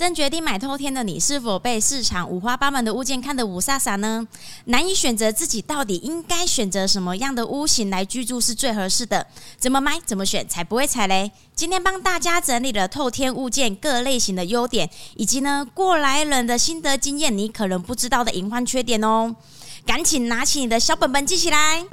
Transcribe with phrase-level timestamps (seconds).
[0.00, 4.26] 正决定买透天的你，是否被市场五花八门的物件看得五煞煞呢？
[4.64, 9.26] 难以选择自己到底应该选择什么样的屋型来居住是最合适的？
[9.58, 11.30] 怎么买怎么选才不会踩雷？
[11.54, 19.36] 今天帮大家整理了透天物件各类型的优点，以及呢过来人的心得经验，你可能不知道的隐患缺点哦。
[19.84, 21.84] 赶紧拿起你的小本本记起来。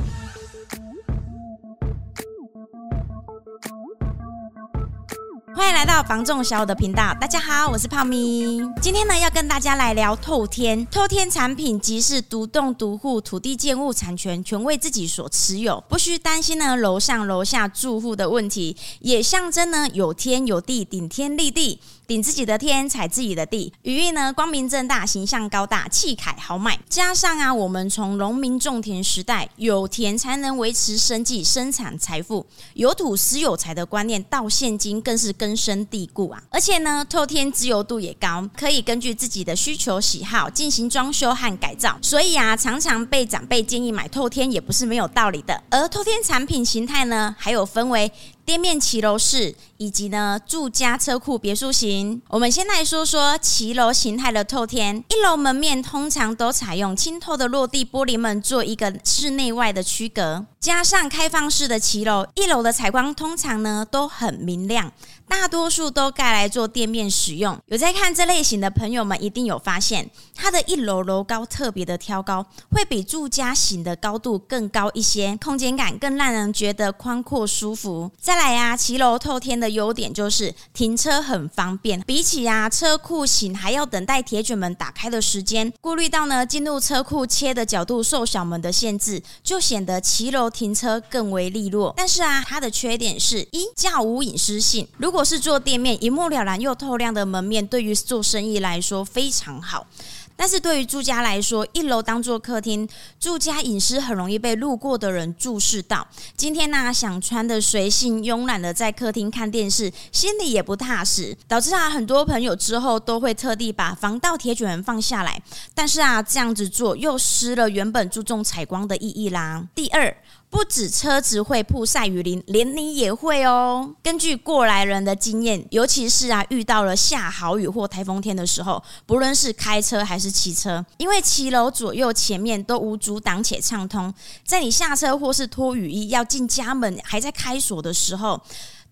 [5.58, 8.62] 欢迎来到房仲小五的频道，大家好，我是泡咪。
[8.80, 10.86] 今天呢，要跟大家来聊透天。
[10.86, 21.79] 透天产品即是独栋独户，土地建物产权全为自己所持有，不需担心呢楼上楼下住户的问题，也象征呢有天有地，顶天立地。
[22.07, 26.79] 顶自己的天，踩自己的地，寓意呢光明正大，形象高大，气凯豪迈。
[26.88, 36.42] 加上啊，我们从农民种田时代，有田才能维持生计、生产财富，有土私有财的观念，到现今更是根深蒂固啊。
[36.50, 42.00] 而且呢，透天自由度也高，可以根据自己的需求喜好进行装修和改造。
[42.02, 45.62] 所以啊，常常被长辈建议买透天，也不是没有道理的。
[45.70, 48.09] 而透天产品形态呢，还有分为。
[48.48, 55.03] 店面骑楼式以及呢住家车库别墅型，我们先来说说骑楼形态的透天。
[55.09, 64.94] 一楼门面通常都采用清透的落地玻璃门做一个室内外的区隔，加上开放式的骑楼，一楼的采光通常呢都很明亮。
[65.28, 67.58] 大多数都盖来做店面使用。
[67.67, 78.09] 有在看这类型的朋友们，一定有发现，它的一楼楼高特别的挑高，会比住家型的高度更高一些，空间感更让人觉得宽阔舒服。
[78.19, 91.94] 再来呀，骑楼透天的优点就是停车很方便，比起啊车库型还要等待铁卷门打开的时间，顾虑到呢进入车库切的角度受小门的限制，就显得骑楼停车更为利落。
[91.97, 99.88] 但是啊，它的缺点是一较无隐私性，如果如果是做店面，一目了然又透亮的门面，对于做生意来说非常好。
[100.36, 102.88] 但是对于住家来说，一楼当做客厅，
[103.20, 106.08] 住家隐私很容易被路过的人注视到。
[106.36, 115.41] 今天呢、想穿的随性慵懒的在客厅看电视，心里也不踏实，导致啊很多朋友之后都会特地把防盗铁卷门放下来。
[115.74, 119.66] 但是啊，这样子做又失了原本注重采光的意义啦。
[119.74, 120.16] 第二。
[120.50, 123.94] 不止车子会曝晒雨淋，连你也会哦。
[124.02, 134.12] 根据过来人的经验，尤其是啊遇到了下好雨或台风天的时候，不论是开车还是骑车，因为骑楼左右前面都无阻挡且畅通，
[134.46, 138.41] 在你下车或是脱雨衣要进家门还在开锁的时候，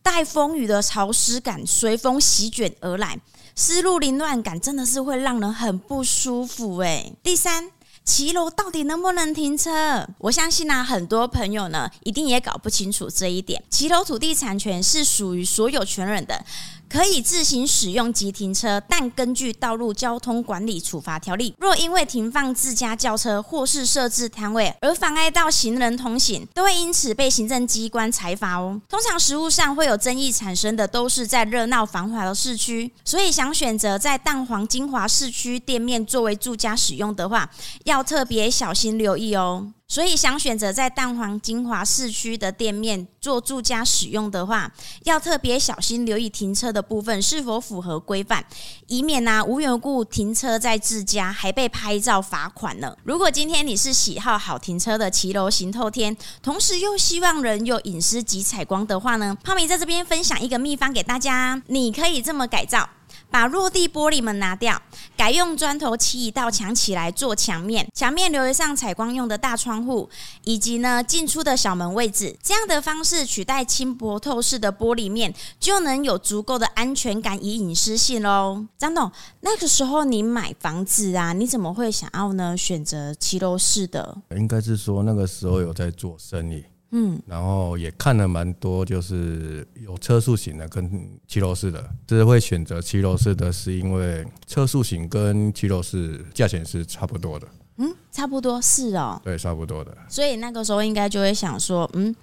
[0.03, 3.17] 带风雨的潮湿感随风席卷而来，
[3.55, 7.15] 湿漉凌乱感真的是会让人很不舒服诶。
[7.23, 7.71] 第三。
[8.05, 10.07] 骑楼到底能不能停车？
[10.19, 13.61] 我相信呢、很多朋友呢一定也搞不清楚这一点。
[13.69, 16.45] 骑楼土地产权是属于所有权人的。
[16.89, 28.79] 可以自行使用及停车，但根据《道路交通管理处罚条例》，若因为停放自家轿车或是设置摊位而妨碍到行人通行，都会因此被行政机关裁罚哦。
[28.87, 37.49] 通常实务上会有争议产生的，都是在热闹繁华的市区，所以想选择在蛋黄精华市区店面作为住家使用的话，
[37.83, 39.71] 要特别小心留意哦。
[39.87, 44.71] 所以，想选择在蛋黄精华市区的店面做住家使用的话，
[45.03, 48.43] 要特别小心留意停车的部分是否符合规范，
[48.87, 52.97] 以免呢、啊、无缘无故停车在自家还被拍照罚款呢。
[53.03, 62.89] 如果今天你是喜好好停车的骑楼型透天，同时又希望人有隐私及采光的话呢，泡米在这边分享一个秘方给大家，你可以这么改造。
[63.35, 64.81] 把落地玻璃门拿掉，
[65.17, 70.09] 改用砖头砌一道墙起来做墙面，墙面留上采光用的大窗户，
[70.45, 72.33] 以及呢进出的小门位置。
[72.41, 78.65] 这样的方式取代轻薄透视的玻璃面，就能有足够的安全感与隐私性喽。
[78.77, 84.17] 张董，那个时候你买房子啊，你怎么会想要呢选择骑楼式的？
[84.37, 86.63] 应该是说那个时候有在做生意。
[86.91, 97.47] 嗯，然后也看了蛮多，就是有车速型的跟骑楼式的，只是会选择骑楼式的，是因为车速型跟骑楼式价钱是差不多的。
[97.77, 99.97] 嗯，差不多是哦，对，差不多的。
[100.07, 102.15] 所以那个时候应该就会想说，嗯，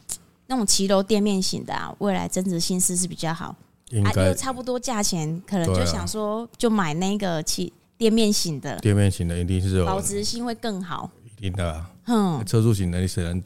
[0.47, 3.55] 那种骑楼店面型的啊，未来增值性是是比较好，
[3.91, 11.91] 应该、啊、差不多价钱，可能就想说就买那个骑店面型的，店面型的一定是有保值性会更好，一定的、啊。
[12.07, 13.43] 嗯，车速型的你只能。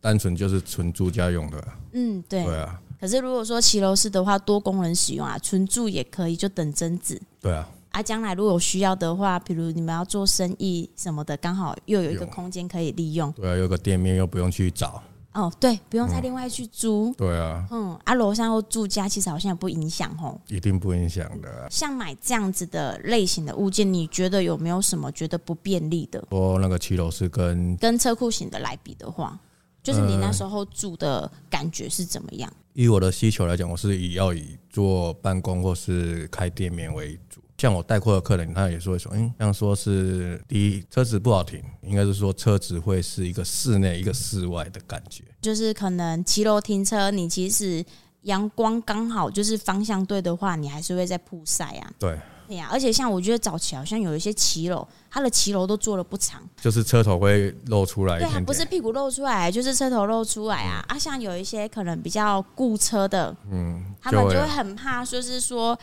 [0.00, 2.80] 单纯就是纯住家用的，嗯，对，对啊。
[3.00, 7.20] 可是如果说骑楼式的话，多功能使用啊，纯住也可以，就等增值。
[7.40, 7.68] 对啊。
[7.90, 13.32] 啊，将来如果有需要的话，比如你们要做生意什么的，刚好又有一个空间可以利用。
[13.32, 15.02] 对啊，有个店面又不用去找。
[15.32, 17.10] 哦，对，不用再另外去租。
[17.10, 20.38] 嗯、对啊，嗯，啊，楼上又住家，其实好像也不影响哦。
[20.48, 21.68] 一定不影响的、啊。
[21.70, 26.22] 像买这样子的类型的物件，你觉得有没有什么觉得不便利的？
[26.30, 29.38] 说那个骑楼是跟跟车库型的来比的话，
[29.86, 32.50] 就是你那时候住的感觉是怎么样？
[32.50, 37.40] 呃、以我的需求来讲，我是以要以做办公或是开店面为主。
[37.56, 47.84] 像我带过的客人，他也是会说，嗯，像说是第一车子不好停，应该是说车子会是一个室内一个室外的感觉，就是可能骑楼停车，你其实
[48.22, 51.92] 阳光刚好就是方向对的话，你还是会在曝晒啊。
[51.96, 60.84] 对，对呀，而且像我觉得早期好像有一些骑楼，它的骑楼都做的不长，就是车头会露出来，对，不是屁股露出来，就是车头露出来啊。
[60.88, 65.78] 啊，像有一些可能比较顾车的，嗯，他们就会很怕，说是说。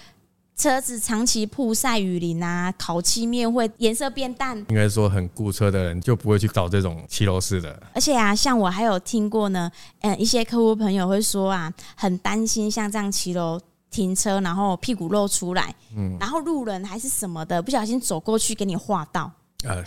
[0.56, 4.56] 车子长期曝晒雨淋啊，烤漆面会颜色变淡。
[4.70, 7.82] 应该说很顾车的人就不会去找这种骑楼式的。
[7.92, 9.70] 而且啊，像我还有听过呢，
[10.02, 13.60] 嗯，一些客户朋友会说啊，很担心像这样骑楼
[13.94, 19.32] 停车，然后屁股露出来，嗯，然后路人还是什么的，不小心走过去给你划到。
[19.64, 19.84] 呃，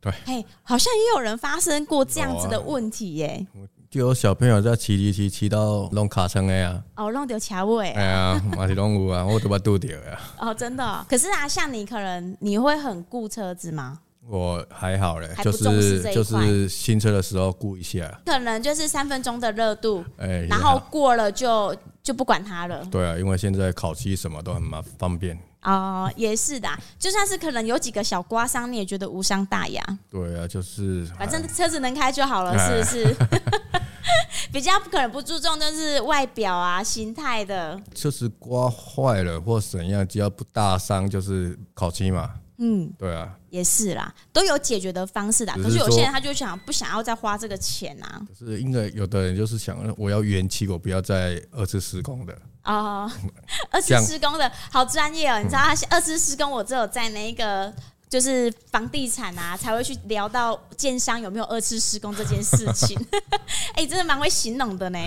[0.00, 3.46] 对，嘿，好像也有人发生过这样子的问题耶。
[3.90, 10.20] 就有小朋友在骑骑骑骑到弄卡车的呀，哦，弄掉卡位，哎呀，马是弄有啊，我都把堵掉呀。
[10.38, 11.04] 哦，真的、哦。
[11.08, 13.98] 可是啊，像你可能你会很顾车子吗？
[14.30, 22.84] 我还好嘞，就是就是新车的时候顾一下，可能就是三分钟的热度，哎，然后过了就就不管它了。
[22.92, 25.36] 对啊，因为现在烤漆什么都很麻方便。
[25.62, 29.84] 哦，也是的，就算是可能有几个小刮伤，你也觉得无伤大雅。
[30.08, 33.16] 对啊，就是反正车子能开就好了，是不是？
[34.52, 37.80] 比较可能不注重就是外表啊、形态的。
[37.92, 42.30] 就是刮坏了或怎样，只要不大伤，就是烤漆嘛。
[42.62, 45.52] 嗯，对啊，也是啦，都有解决的方式的。
[45.54, 48.20] 可是有些人他就想不想要再花这个钱啊？
[48.38, 52.38] 是因为有的人就是想，我要原漆，我不要再二次施工的。
[52.64, 53.10] 哦，
[53.72, 55.38] 二次施工的好专业哦！
[55.38, 57.72] 你知道，二次施工我只有在那个
[58.10, 62.98] 就是房地产啊，才会去聊到建商有没有二次施工这件事情。
[63.74, 64.98] 哎，真的蛮会形容的呢。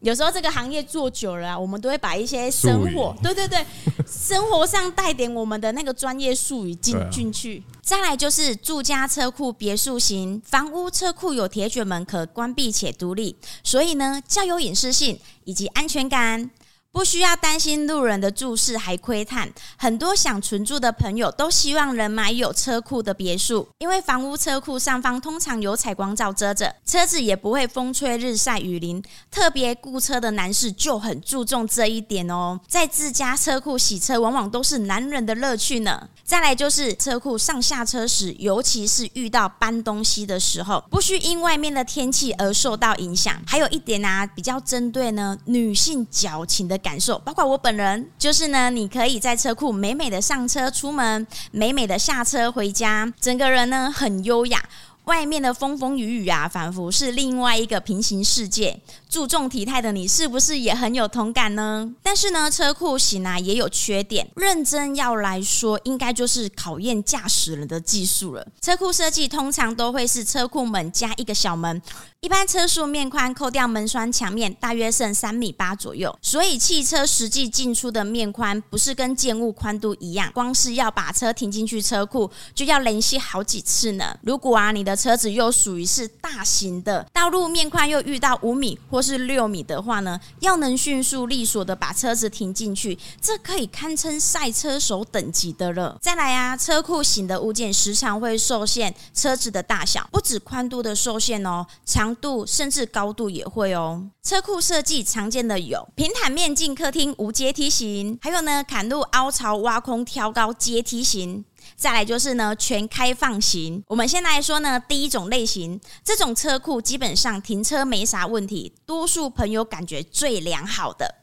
[0.00, 3.64] 有时候这个行业做久了啊，我们都会把一些生活，对对对，
[4.06, 7.62] 生活上带点我们的那个专业术语进进去。
[7.80, 13.34] 再来就是住家车库别墅型房屋车库有铁卷门可关闭且独立，
[13.64, 16.50] 所以呢较有隐私性以及安全感。
[16.90, 29.02] 不需要担心路人的注视还窥探，很多想存住的朋友都希望能买有车库的别墅，因为房屋车库上方通常有采光罩遮着，车子也不会风吹日晒雨淋。
[29.30, 36.08] 特别顾车的男士就很注重这一点哦，在自家车库洗车往往都是男人的乐趣呢。
[36.24, 43.40] 再来就是车库上下车时，尤其是遇到搬东西的时候，不需因外面的天气而受到影响。
[43.46, 54.62] 还有一点啊，比较针对呢女性矫情的感受，包括我本人，就是呢，你可以在车库美美的上车出门，美美的下车回家，整个人呢很优雅。
[55.04, 58.78] 外面的风风雨雨啊，仿佛是另外一个平行世界。
[59.08, 61.90] 注重体态的你，是不是也很有同感呢？
[62.02, 64.28] 但是呢，车库型啊也有缺点。
[64.36, 68.46] 认真要来说，应该就是考验驾驶人的技术了。
[68.60, 71.80] 车库设计通常都会是车库门加一个小门，
[72.20, 76.16] 一般车速面宽扣掉门栓墙面，大约剩三米八左右。
[76.20, 84.14] 所以汽车实际进出的面宽不是跟建物宽度一样，光是要把车停进去车库，就要联系好几次呢。
[84.22, 95.96] 如果啊你的车子又属于是大型的，道路面宽又遇到五米或或是六米的话呢，要能迅速利索的把车子停进去，这可以堪称赛车手等级的了。
[96.02, 104.04] 再来啊，车库型的物件时常会受限车子的大小，不止宽度的受限哦，长度甚至高度也会哦。
[104.24, 111.44] 车库设计常见的有平坦面进客厅无阶梯型，还有呢坎路凹槽挖空挑高阶梯型。
[111.76, 113.82] 再来就是呢，全开放型。
[113.86, 121.14] 我们先来说呢，第一种类型，这种车库基本上停车没啥问题，多数朋友感觉最良好的。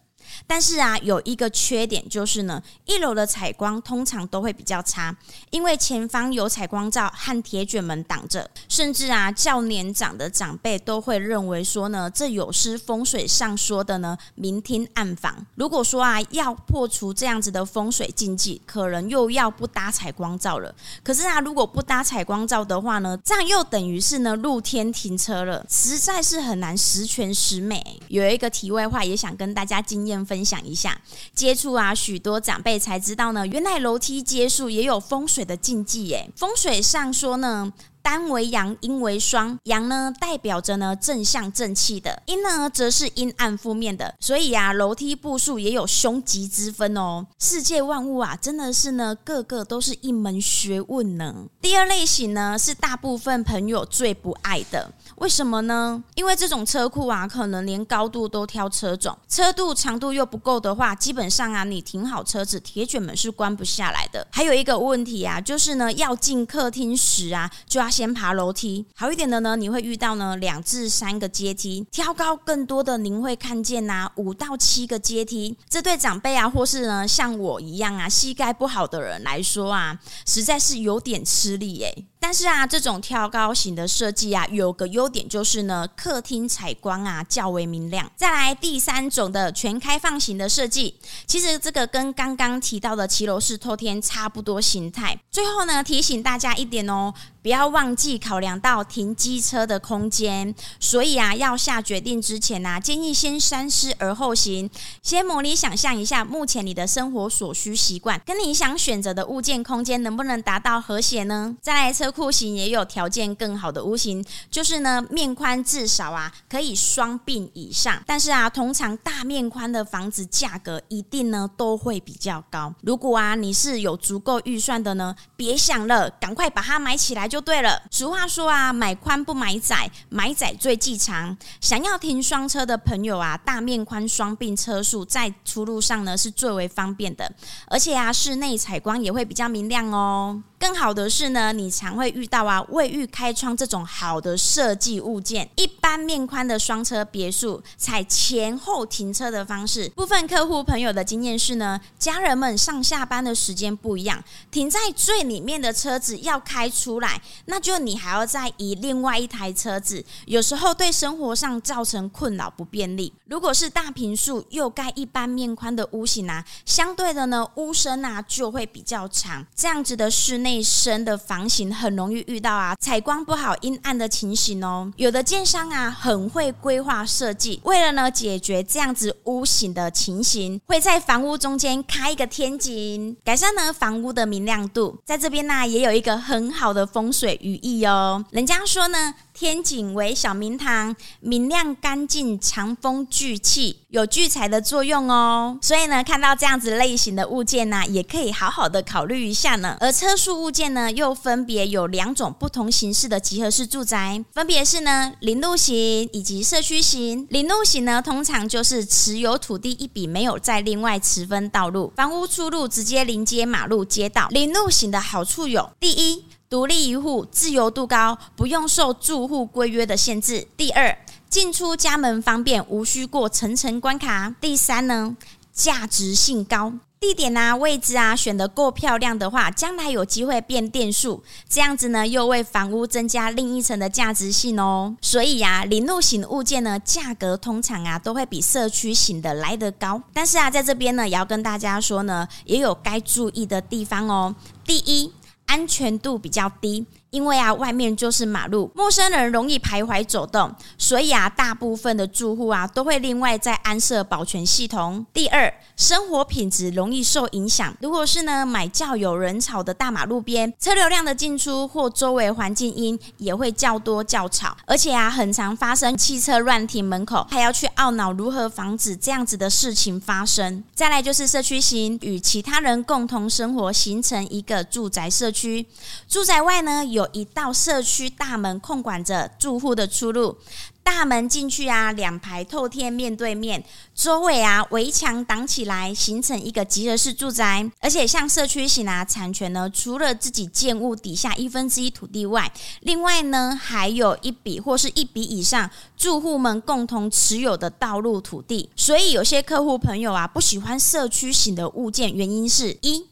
[0.48, 5.16] 但是啊，有一个缺点就是呢，一楼的采光通常都会比较差，
[5.50, 15.46] 因为前方有采光罩和铁卷门挡着，甚至啊，较年长的长辈都会认为说呢，这有失风水上说的呢明厅暗房。
[15.56, 20.74] 如果说啊，要破除这样子的风水禁忌，可能又要不搭采光罩了。
[21.04, 28.02] 可是啊，如果不搭采光罩的话呢，这样又等于是呢露天停车了，实在是很难十全十美。
[28.08, 30.46] 有一个题外话，也想跟大家经验分。
[30.46, 30.96] 享一下，
[31.34, 36.30] 接触啊，许多长辈才知道呢，原来楼梯阶数也有风水的禁忌耶。
[36.36, 39.58] 风水上说呢，单为阳，阴为双。
[39.64, 44.14] 阳呢代表着呢正向正气的，阴呢则是阴暗负面的。
[44.20, 47.26] 所以啊，楼梯步数也有凶吉之分哦。
[47.40, 51.34] 世界万物啊，真的是呢个个都是一门学问呢。
[51.60, 54.94] 第二类型呢是大部分朋友最不爱的。
[55.18, 56.04] 为什么呢？
[56.16, 64.28] 因为这种车库啊，可能连高度都挑车种，车度长度又不够的话，基本上啊，你停好车子，铁卷门是关不下来的。
[64.32, 68.86] 还有一个问题啊，就是呢，要进客厅时啊，就要先爬楼梯。
[68.94, 75.58] 好一点的呢，你会遇到呢两至三个阶梯，挑高更多的，您会看见呐、啊、五到七个阶梯。
[75.70, 82.06] 这对长辈啊，或是呢像我一样啊，膝盖不好的人来说啊，实在是有点吃力耶。
[82.28, 88.12] 但是啊，这种挑高型的设计啊，有个优点就是呢，客厅采光啊较为明亮。
[88.16, 90.96] 再来第三种的全开放型的设计，
[91.28, 95.20] 其实这个跟刚刚提到的骑楼式透天差不多形态。
[95.30, 97.14] 最后呢，提醒大家一点哦。
[97.44, 104.68] 不要忘记考量到停机车的空间，所以啊，要下决定之前呢、啊，建议先三思而后行，
[105.04, 111.56] 先模拟想象一下目前你的生活所需习惯，跟你想选择的物件空间能不能达到和谐呢？
[111.62, 122.74] 再来车户型也有条件更好的屋型，就是呢，面宽至少啊可以双并以上，但是啊，通常大面宽的房子价格一定呢都会比较高。
[122.82, 127.46] 如果啊你是有足够预算的呢，别想了，赶快把它买起来就。
[127.46, 131.38] 对了，俗话说啊，买宽不买窄，买窄最忌长。
[131.62, 137.32] 想要停双车的朋友啊，大面宽双并车数在出入上呢是最为方便的，
[137.68, 140.42] 而且啊，室内采光也会比较明亮哦。
[140.58, 145.50] 更好的是呢，你常会遇到啊卫浴开窗这种好的设计物件。
[145.56, 163.14] 一般面宽的双车别墅采前后停车的方式，部分客户朋友的经验是呢，家人们上下班的时间不一样，停在最里面的车子要开出来，那就你还要再移另外一台车子，有时候对生活上造成困扰不便利。
[163.28, 170.56] 如果是大平数又盖一般面宽的屋型啊，相对的呢，屋身啊就会比较长，这样子的室内内。
[170.66, 174.92] 深的房型很容易遇到啊采光不好、阴暗的情形哦。
[174.96, 184.98] 有的建商啊很会规划设计，为了呢解决这样子屋型的情形，会在房屋中间开一个天井，改善呢房屋的明亮度。
[185.06, 188.24] 在这边呢也有一个很好的风水寓意哦。
[188.32, 189.14] 人家说呢。
[189.36, 195.60] 天井为小明堂，明亮干净，藏风聚气，有聚财的作用哦。
[195.62, 199.76] 所以呢，看到这样子类型的物件呢，也可以好好的考虑一下呢。
[199.82, 205.76] 而车速物件呢，又分别有两种不同形式的集合式住宅，分别是呢，临路型
[206.14, 207.28] 以及社区型。
[207.30, 214.30] 临路型呢，通常就是持有土地一笔，没有再另外持分道路，房屋出入直接临接马路街道。
[214.30, 220.48] 临路型的好处有：第一，独立一户，自由度高，不用受住户规约的限制。
[220.56, 220.96] 第二，
[221.28, 224.34] 进出家门方便，无需过层层关卡。
[224.40, 225.18] 第三呢，
[225.52, 234.96] 价值性高，地点啊、位置啊选得够漂亮的话，将来有机会变电数，这样子呢，又为房屋增加另一层的价值性哦。
[235.02, 240.00] 所以呀、啊，临路型物件呢，价格通常啊都会比社区型的来得高。
[240.14, 244.36] 但是啊，在这边呢，也要跟大家说呢，也有该注意的地方哦。
[244.64, 245.12] 第一。
[245.56, 246.86] 安全度比较低，
[247.16, 255.06] 因为啊，外面就是马路，陌生人容易徘徊走动，所以啊，大部分的住户啊都会另外再安设保全系统。
[255.14, 257.74] 第二，生活品质容易受影响。
[257.80, 270.62] 如果是呢买较有人潮的大马路边，车流量的进出或周围环境音也会较多较吵，而且啊，很常发生汽车乱停门口，还要去懊恼如何防止这样子的事情发生。
[270.74, 275.66] 再来就是社区型，与其他人共同生活，形成一个住宅社区。
[276.10, 280.38] 住宅外呢有，一道社区大门控管着住户的出入。
[280.84, 283.64] 大门进去啊，两排透天面对面，
[283.96, 287.68] 周围啊围墙挡起来，形成一个集合式住宅。
[287.80, 298.70] 而且像社区型啊，产权呢，除了自己建物底下一分之一土地外，另外呢还有一笔或是一笔以上住户们共同持有的道路土地。
[298.76, 303.08] 所以有些客户朋友啊，不喜欢社区型的物件，原因是一。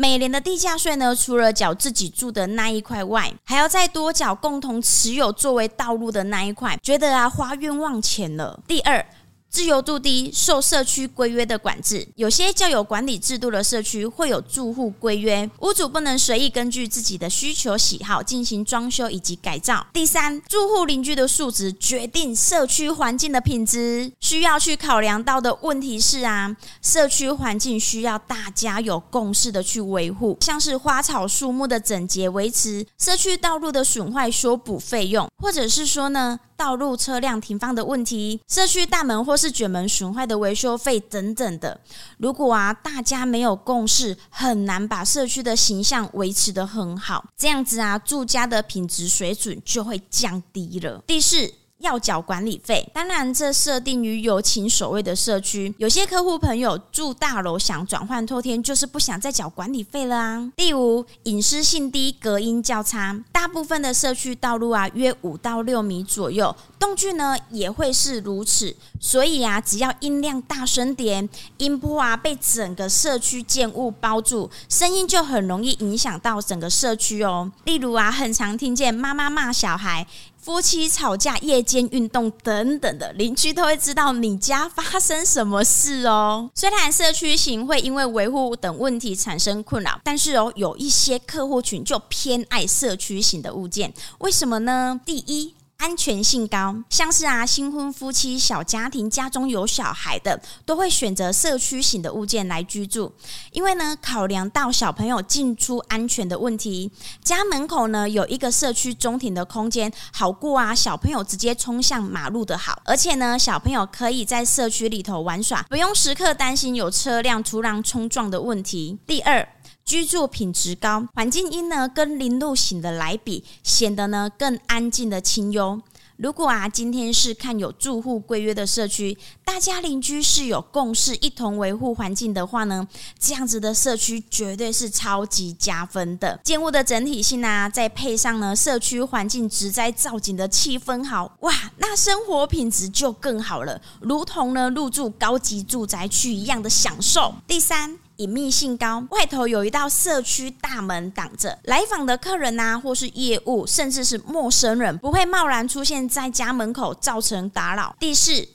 [0.00, 8.60] 每年的地价税呢，除了缴自己住的那一块外，还要再多缴共同持有作为道路的那一块，觉得啊花冤枉钱了。
[8.68, 9.04] 第二，
[9.50, 12.06] 自由度低，受社区规约的管制。
[12.16, 19.86] 有些较有管理制度的社区会有住户规约，屋主不能随意根据自己的需求喜好进行装修以及改造。
[19.92, 24.12] 第三，住户邻居的素质决定社区环境的品质。
[24.20, 41.80] 需要去考量到的问题是啊，社区环境需要大家有共识的去维护，像是花草树木的整洁维持、社区道路的损坏修补费用，或者是说呢，道路车辆停放的问题、社区大门或是卷门损坏的维修费等等的。
[42.18, 47.24] 如果啊，大家没有共识，很难把社区的形象维持得很好。
[47.36, 51.00] 这样子啊，住家的品质水准就会降低了。
[51.06, 51.54] 第四。
[51.78, 55.72] 要缴管理费，当然这设定于有请所谓的社区。
[55.78, 60.52] 有些客户朋友住大楼想转换透天，就是不想再缴管理费了啊。
[60.56, 63.22] 第五，隐私性低，隔音较差。
[63.30, 68.74] 大部分的社区道路啊，约五到六米左右，动距呢也会是如此。
[69.00, 77.52] 所以啊，只要音量大声点，音波啊被整个社区建物包住，声音就很容易影响到整个社区哦。
[77.64, 80.04] 例如啊，很常听见妈妈骂小孩。
[80.48, 86.48] 夫妻吵架、夜间运动等等的，邻居都会知道你家发生什么事哦。
[86.54, 94.98] 虽然社区型会因为维护等问题产生困扰，但是哦，有一些客户群就偏爱社区型的物件，为什么呢？
[95.04, 95.54] 第一。
[95.78, 103.12] 安全性高，像是啊新婚夫妻、小家庭、家中有小孩的，都会选择社区型的物件来居住。
[103.52, 106.90] 因为呢，考量到小朋友进出安全的问题，
[107.22, 112.82] 家门口呢有一个社区中庭的空间，好过啊小朋友直接冲向马路的好。
[112.84, 118.98] 而且呢，小朋友可以在社区里头玩耍，不用时刻担心有车辆突然冲撞的问题。
[119.06, 119.48] 第二。
[119.88, 125.80] 居住品质高，环境音呢跟临路型的来比，显得呢更安静的清幽。
[126.18, 129.16] 如果啊今天是看有住户规约的社区，
[129.46, 132.86] 大家邻居是有共识，一同维护环境的话呢，
[133.18, 136.38] 这样子的社区绝对是超级加分的。
[136.44, 147.32] 建物的整体性啊，再配上呢社区环境植栽造景的气氛好，哇，那生活品质就更好了，如同呢入住高级住宅区一样的享受。
[147.46, 147.98] 第三。
[148.18, 157.94] 隐秘性高，外头有一道社区大门挡着，来访的客人呐、啊，或是业务，甚至是陌生人，不会贸然出现在家门口，造成打扰。
[158.00, 158.48] 第四，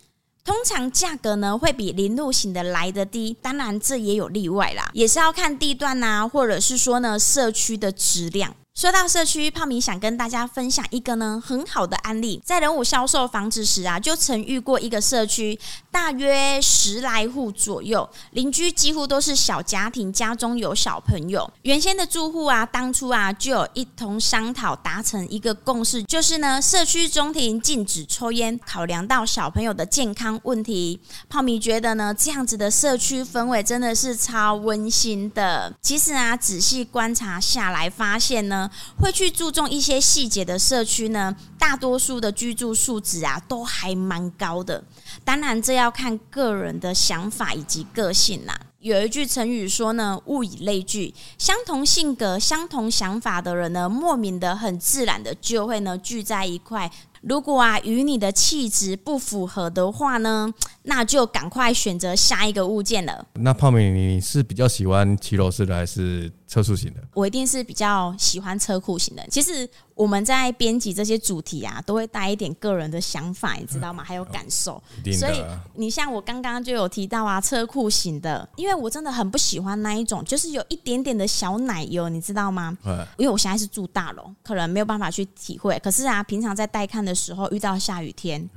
[0.43, 8.53] 通常价格呢会比临路型的来的低，当然这也有例外啦，也是要看地段呐、啊，或者是说呢社区的质量。
[8.75, 12.41] 说到社区，泡米想跟大家分享一个呢很好的案例。
[12.43, 15.57] 在人武销售房子时啊，就曾遇过一个社区，
[15.91, 21.49] 大约十来户左右，邻居几乎都是小家庭，家中有小朋友。
[21.61, 30.99] 原先的住户啊，当初啊就有一同商讨，达成一个共识，就是呢社区中庭禁止抽烟，考量到小朋友的健康问题。
[31.29, 35.71] 泡米觉得呢，这样子的社区氛围真的是超温馨的。
[35.79, 38.62] 其实啊，仔细观察下来，发现呢。
[38.99, 44.83] 会去注重一些细节的社区呢，大多数的居住素质啊都还蛮高的。
[45.23, 48.59] 当然，这要看个人的想法以及个性啦。
[48.79, 56.91] 有一句成语说呢，“物以类聚”，相同性格、相同想法的人呢，莫名的很自然的就会呢聚在一块。
[57.23, 63.25] 如果啊与你的气质不符合的话呢， 那就赶快选择下一个物件了。
[63.35, 67.01] 那泡米，你是比较喜欢骑楼式的还是车库型的？
[67.13, 69.25] 我一定是比较喜欢车库型的。
[69.29, 74.03] 其实我们在编辑这些主题啊，都会带一点个人的想法，你知道吗？
[74.03, 74.81] 还有感受。
[75.17, 75.41] 所以
[75.75, 82.77] 你像我刚刚就有提到啊，车库型的，因为我真的很不喜欢那一种，就是有一点点的小奶油，你知道吗？
[83.17, 85.79] 因为我现在是住大楼，可能没有办法去体会。
[85.81, 88.47] 可是啊，平常在带看的时候，遇到下雨天。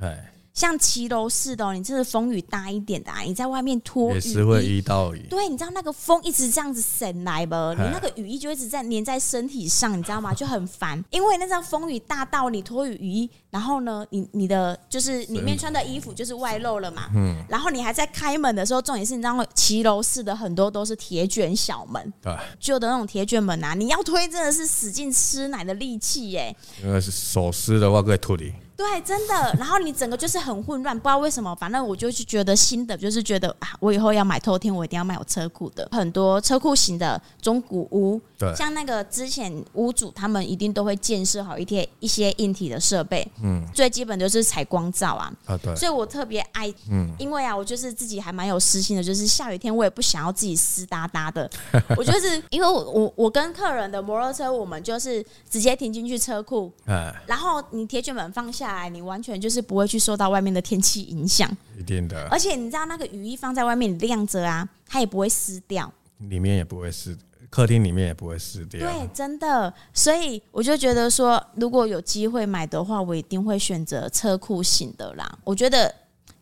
[0.57, 3.21] 像骑楼式的，你真的风雨大一点的啊！
[3.21, 5.23] 你在外面脱也是会遇到雨。
[5.29, 7.73] 对，你知道那个风一直这样子闪来吧？
[7.77, 10.33] 你那个雨衣就一直在粘在身体上，你知道吗？
[10.33, 10.99] 就很烦。
[11.11, 17.03] 因为那张风雨大到你脱雨衣，然后呢，你你的就是里面穿的衣服就是外露了嘛。
[17.13, 17.35] 嗯。
[17.47, 26.55] 然后你还在开门的时候，重点是你知道骑楼式的很多都是铁卷小门，对，旧的那种铁卷门啊，你要推真的是使劲吃奶的力气耶。
[26.83, 28.51] 因为是手撕的话可以脱离。
[28.77, 29.33] 对，真的。
[29.57, 31.53] 然后你整个就是很混乱，不知道为什么。
[31.55, 35.89] 反正我就是觉得新的，就是觉得啊，我以后要买透天，我一定要买有车库的。
[35.91, 45.75] 很多车库型的中古屋，对，像那个之前屋主他们一定都会建设好一些一些硬体的设备，嗯，最基本就是采光罩啊，啊对。
[45.75, 51.49] 所以我特别爱，嗯，因为啊，我就是自己还蛮有私心的，就是下雨天我也不想要自己湿哒哒的，
[51.97, 58.66] 我就是因为我我我跟客人的摩托车，我们就是直接停进去车库，嗯，然后你铁卷门放下。
[58.67, 61.49] 下来，你完全就是不会去受到外面的天气影响。
[61.77, 62.27] 一定的。
[62.29, 67.17] 而且你知道那个雨衣放在外面你晾着啊，它也不会湿掉，里面也不会湿，
[67.49, 68.79] 客厅里面也不会湿掉。
[68.81, 69.73] 对，真的。
[69.93, 75.37] 所以我就觉得说，如果有机会买的话，我一定会选择车库型的啦。
[75.43, 75.93] 我觉得。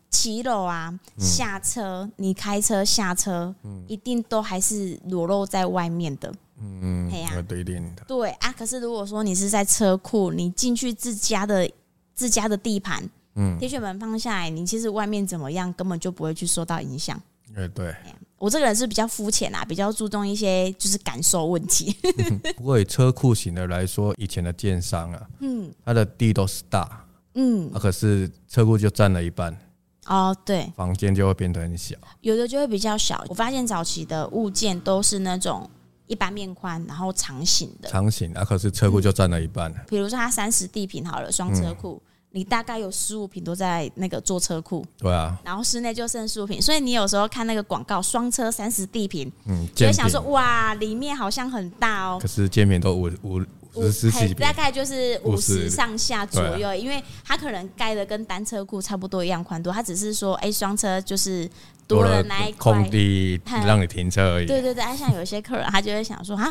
[0.08, 6.32] 骑楼啊，下车，嗯、你开车下车，嗯、一定都还是裸露在外面的。
[6.58, 7.82] 嗯嗯，对呀，对的。
[8.06, 11.68] 对啊，可是如果说你是在车库，你进去自家的
[12.16, 17.20] 自家的地盘，嗯，铁血门放下来，你其实外面怎么样，根本就不会去受到影响。
[17.54, 17.94] 哎，对。
[18.38, 21.96] 我这个人是比较肤浅啊，比较注重一些就是感受问题。
[22.02, 27.02] 嗯、 不过以车库型的来说，以前的建商啊，嗯，它的地都是大，
[27.34, 29.56] 嗯，啊，可是车库就占了一半。
[30.06, 33.24] 哦，对，房间就会变得很小，有的就会比较小。
[33.28, 35.68] 我发现早期的物件都是那种
[36.06, 37.88] 一般面宽，然后长型的。
[37.88, 39.72] 长型啊，可是车库就占了一半。
[39.72, 42.05] 嗯，比如说它三十地坪好了，双车库，嗯，
[42.36, 44.84] 你大概有十五平都在那个坐车库。
[44.98, 45.36] 对啊。
[45.42, 52.18] 然后室内就剩十五平，所以你有时候看那个广告，双车三十地坪，嗯，就会想说哇，里面好像很大哦。
[52.20, 53.42] 可是见面都五五。
[53.74, 61.46] 五十大概就是五十上下左右，因为它可能盖的跟单车库差不多一样宽度，它只是说，哎，双车就是
[61.86, 64.46] 多了那一块空地让你停车而已。
[64.46, 66.50] 对对对，像有些客人他就会想说，啊，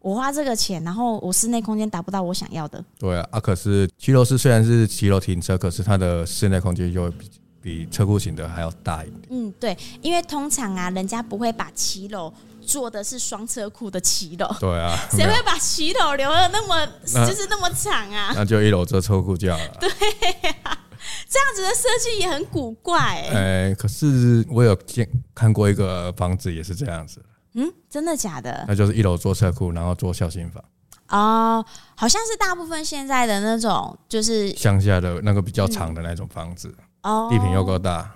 [0.00, 2.84] 我花这个钱，然后我室内空间达不到我想要的。
[2.98, 7.30] 对啊，啊，可是骑楼是虽然是骑楼停车，可是它的室内空间就会比
[7.62, 9.22] 比车库型的还要大一点。
[9.30, 12.32] 嗯，对，因为通常啊，人家不会把骑楼。
[12.62, 16.86] 做的是双车库的骑楼，对啊， 谁会把骑楼留的那么
[17.26, 18.32] 就是那么长啊？
[18.36, 19.74] 那就一楼做车库就好了。
[19.80, 19.88] 对
[20.62, 20.78] 啊，
[21.26, 23.74] 这样子的设计也很古怪哎、欸。
[23.76, 27.20] 可是我有见看过一个房子也是这样子。
[27.54, 28.64] 嗯，真的假的？
[28.68, 30.62] 那就是一楼做车库，然后做孝心房。
[31.08, 31.64] 哦，
[31.96, 38.14] 好像是大部分现在的那种就是乡下的那个比较长的那种房子，哦、嗯，地坪又够大，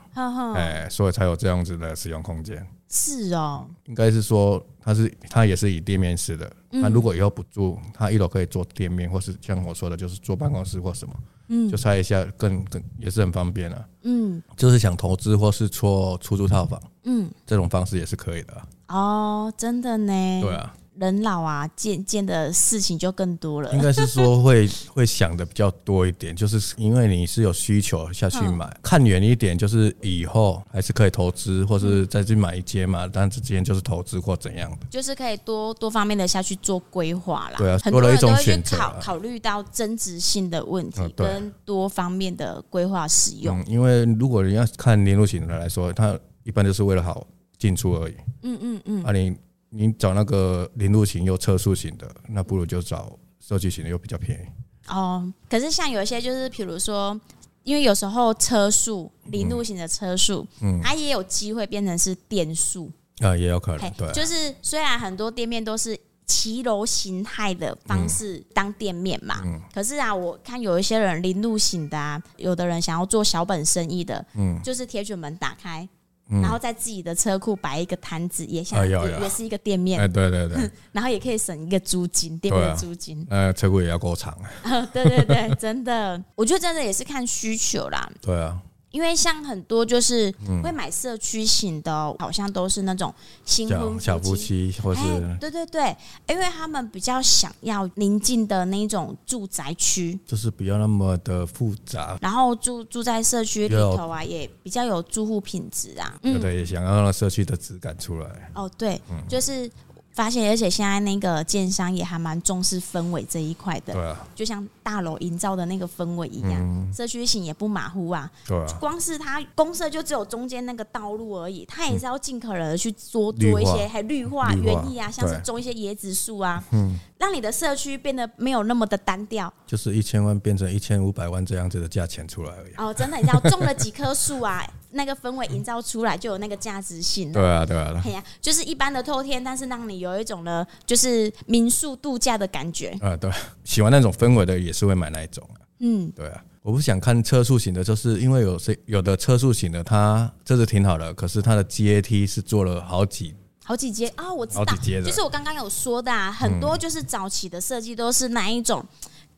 [0.55, 2.65] 哎、欸，所以才有这样子的使用空间。
[2.89, 6.49] 是哦，应该是说它是它也是以店面式的。
[6.71, 11.15] 那、嗯、如果以后不住，它一楼可以做店面，或是像我说的，就是做办公室或什么，
[11.49, 13.85] 嗯，就拆一下更更也是很方便了、啊。
[14.03, 18.69] 嗯，就是想投资或是做出租套房，嗯，这种方式也是可以的、啊。
[18.89, 20.41] 哦，真的呢？
[20.43, 20.75] 对啊。
[20.97, 23.73] 人老啊，见见的事情就更多了。
[23.73, 33.11] 应该是说会 会想的比较多一点，就是因为你是有需求下去买，嗯、看远一点，就是以后还是可以投资，或是再去买一间嘛。
[33.13, 37.57] 但之间就是投资或怎样的，就是可以多多方面的下去做规划啦。
[37.59, 43.65] 对啊，很多人都会去考考虑到增值性的问题，跟多方面的规划使用、嗯。
[43.67, 47.27] 因为如果人家看年度型的来说，他一般就是为了好
[47.65, 48.15] 进出而已。
[48.43, 49.35] 嗯嗯嗯，啊你。
[49.77, 54.47] 你找那个零路型又车速型的，那不如就找设计型的，又比较便宜。
[54.87, 57.21] 哦，可是像有一些就是，比如说，
[57.65, 63.91] 因为有时候车速零路型的车速，嗯，它也有机会变成是电速啊，也有可能。
[63.95, 75.89] 对，就是虽然很多店面都是骑楼形态的方式当店面嘛，嗯，可是啊，我看有一些人零路型的啊，有的人想要做小本生意的，嗯，就是铁卷门打开。
[76.29, 80.01] 然后在自己的车库摆一个摊子，也像也也是一个店面。
[80.01, 80.71] 哎，对对对。
[80.93, 83.27] 然后也可以省一个租金，店面的租金。
[83.31, 84.33] 呃，车库也要够长
[84.65, 84.81] 啊。
[84.93, 88.11] 对对对，真的，我觉得真的也是看需求啦。
[88.21, 88.59] 对啊。
[88.95, 93.13] 因为像很多就是会买社区型的，嗯，好像都是那种
[93.45, 95.97] 新婚小夫妻，或是，欸、对对对，
[96.29, 102.17] 因为他们比较想要宁静的那种住宅区，就是不要那么的复杂。
[102.21, 106.17] 然后住住在社区里头啊，也比较有住户品质啊。
[106.23, 108.29] 对对，也想要让社区的质感出来。
[108.55, 109.69] 嗯、哦，对，嗯、就是。
[110.17, 132.75] 发现，而且现在那个建商也还蛮重视氛围这一块的，对啊，就像大楼营造的那个氛围一样，嗯、社区型也不马虎啊，对啊，光是它公社就只有中间那个道路而已，它也是要尽可能的去多做一些还绿化园艺啊，像是种一些椰子树啊，嗯，让你的社区变得没有那么的单调，就是一千万变成一千五百万这样子的价钱出来而已。
[132.77, 134.63] 哦，真的，你知道种了几棵树啊？
[134.97, 137.33] 那个氛围营造出来就有那个价值性。
[137.33, 142.97] 对啊，对啊，对啊，就是一般的透天，但是让你有一种呢，就是民宿度假的感觉。
[143.03, 143.29] 啊，对，
[143.65, 145.49] 喜欢那种氛围的也是会买那一种。
[145.79, 153.35] 嗯，对啊，我不想看车速型的，就是因为有些有的车速型的，它这是挺好的，可是它的阶梯是做了好几
[153.65, 154.65] 好几阶啊，我知道，
[155.03, 158.85] 就是我刚刚有说的，啊，很多就是早期的设计都是哪一种。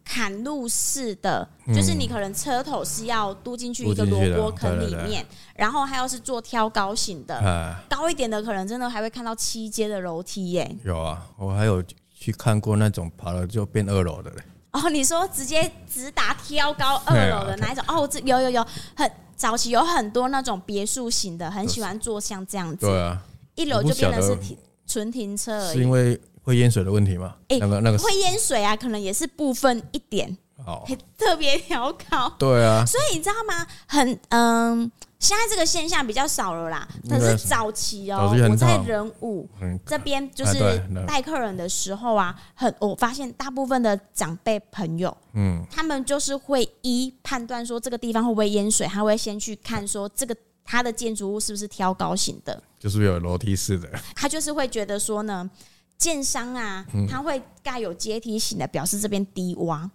[0.09, 10.77] 砍路式的，就是你可能车头是要嘟进去一个萝卜坑里面，然后还要是做挑高型的，高一点的可能真的还会看到七阶的楼梯耶。
[10.85, 14.37] 有啊，我还有去看过那种爬了就变二楼的嘞。
[14.77, 17.83] 哦，你说直接直达挑高二楼的那一种？
[17.89, 22.85] 哦，这有有有，很早期有很多那种别墅型的，很喜欢做像这样子。
[22.87, 23.19] 对啊，
[23.55, 25.77] 一楼就变成是停纯停车而已。
[25.77, 27.35] 是因为会淹水的问题吗？
[27.49, 30.37] 哎，那个那个会淹水啊，可能也是部分一点。
[30.67, 30.87] 哦，
[31.17, 32.31] 特别挑高。
[32.39, 33.67] 对啊，所以你知道吗？
[33.87, 34.93] 很嗯。
[35.19, 37.37] 现在这个现象比较少了啦，可是。
[37.47, 39.49] 早期哦、喔，我在仁武
[39.87, 40.59] 这边就是
[41.07, 55.49] 带客人的时候啊，很我发现大部分的长辈朋友，嗯，他们就是会一判断说这个地方会不会淹水，他会先去看说这个他的建筑物是不是挑高型的， 就是有楼梯式的，他就是会觉得说呢，
[55.97, 59.89] 建商啊，他会盖有阶梯型的，表示这边低洼。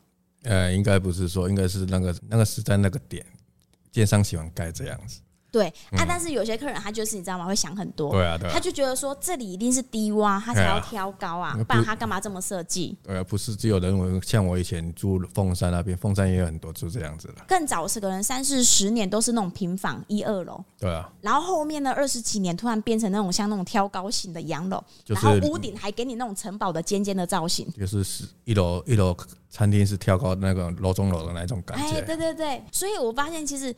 [0.44, 3.26] 呃，应该不是说，应该是那个那个是在那个点。
[3.92, 5.20] 建商喜欢盖这样子，
[5.52, 7.46] 对啊，但是有些客人他就是你知道吗？
[7.46, 12.98] 会想很多，对啊，对，他就觉得说这里一定是低洼，他才要挑高啊，不然他干嘛这么设计？
[13.04, 17.44] 对啊，不是只有人为，像我以前住凤山那边，凤山也有很多住这样子的。
[17.48, 29.16] 更早是可能三四十年都是那种平房一二楼，对啊，然后后面呢二十几年突然变成那种像那种挑高型的洋楼，然后屋顶还给你那种城堡的尖尖的造型，就是是一楼一楼。
[29.54, 33.76] 餐厅是挑高那个楼中楼的那种感觉，哎，对对对，所以我发现其实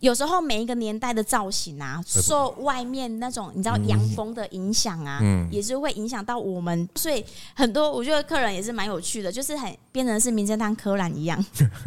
[0.00, 6.88] 有时候每一个年代的造型啊，受外面那种你知道洋风的影响啊，嗯，也是会影响到我们。
[6.96, 11.38] 所以很多我觉得客人也是蛮有趣的，就是很变成是名侦探柯南一样，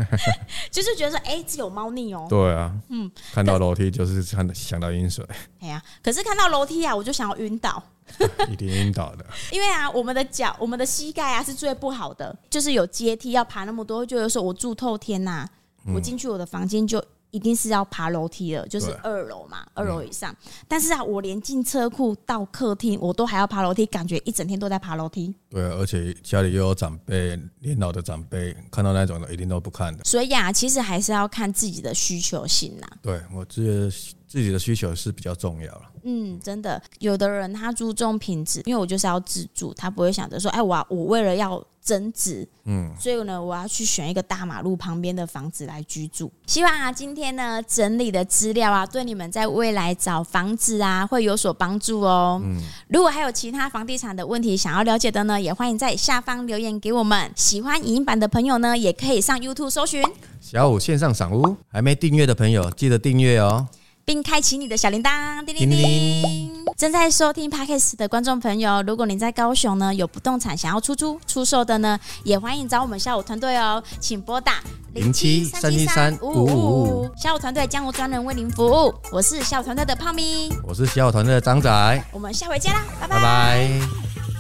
[0.69, 2.27] 就是觉得说，哎，这有猫腻哦。
[2.29, 5.25] 对啊，嗯，看到楼梯就是看想到淹水。
[5.59, 7.81] 哎呀，可是看到楼梯啊，我就想要晕倒。
[8.51, 15.49] 一定晕倒的，因为啊，我们的脚、我们的膝盖啊是最不好的，就是有阶梯要爬那么多，就有时候我住透天呐、啊，
[15.95, 17.03] 我进去我的房间就。
[17.33, 20.31] 一定是要爬楼梯的，就是二楼嘛，二楼以上。
[20.31, 25.33] 嗯、但是啊，我连进车库到客厅，我都还要爬楼梯，感觉一整天都在爬楼梯。
[25.49, 30.03] 对，而且家里又有长辈，年老的长辈，看到那种的一定都不看的。
[30.03, 32.87] 所以啊，其实还是要看自己的需求性呐。
[33.01, 33.89] 对，我觉得
[34.33, 35.81] 自己的需求是比较重要了。
[36.05, 41.63] 嗯，真的，有的人他注重品质，因为我就是要自住，他不会想着说，哎，我我为了要。
[41.85, 46.31] 增值，嗯，所以呢，我要去选一个大马路旁边的房子来居住。
[46.47, 52.41] 希望啊，今天呢整理的资料啊，对你们在未来找房子啊会有所帮助哦。
[52.41, 57.29] 嗯，如果还有其他房地产的问题想要了解的呢，也欢迎在下方留言给我们。
[57.35, 60.01] 喜欢影音版的朋友呢，也可以上 YouTube 搜寻
[60.39, 61.57] 小五线上赏屋。
[61.67, 63.67] 还没订阅的朋友，记得订阅哦。
[64.05, 66.65] 并开启你的小铃铛，叮铃铃。
[66.75, 74.61] 正在收听 Podcast 的观众朋友，如果您在高雄呢，有不动产想要出租出售的呢，也欢迎找我们小武团队哦，请拨打
[74.93, 78.93] 零七三七三五五五五，小武团队将由专人为您服务。
[79.11, 83.15] 我是小武团队的泡咪，我是小武团队的张仔，我们下回见啦，拜拜。
[83.15, 84.32] 拜拜。